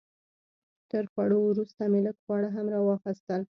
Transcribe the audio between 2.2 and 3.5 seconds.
خواږه هم راواخیستل.